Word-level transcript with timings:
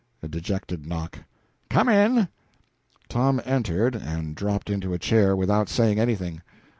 A 0.23 0.27
dejected 0.27 0.87
knock. 0.87 1.19
"Come 1.69 1.87
in!" 1.87 2.27
Tom 3.07 3.39
entered, 3.45 3.95
and 3.95 4.33
drooped 4.35 4.71
into 4.71 4.93
a 4.95 4.97
chair, 4.97 5.35
without 5.35 5.69
saying 5.69 5.99
anything. 5.99 6.41